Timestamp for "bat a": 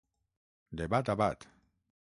0.95-1.19